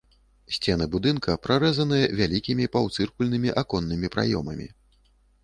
[0.53, 4.67] Сцены будынка прарэзаныя вялікімі паўцыркульнымі аконнымі праёмамі.